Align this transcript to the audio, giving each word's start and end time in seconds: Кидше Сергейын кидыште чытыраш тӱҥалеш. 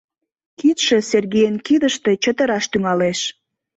Кидше 0.59 0.97
Сергейын 1.09 1.55
кидыште 1.67 2.11
чытыраш 2.23 2.65
тӱҥалеш. 2.71 3.19